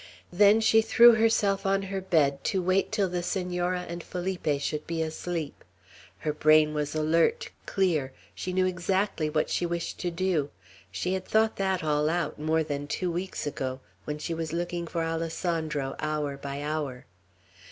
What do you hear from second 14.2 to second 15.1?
was looking for